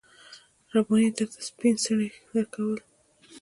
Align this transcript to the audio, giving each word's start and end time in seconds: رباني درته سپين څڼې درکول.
رباني 0.73 1.09
درته 1.17 1.39
سپين 1.49 1.75
څڼې 1.83 2.09
درکول. 2.33 2.79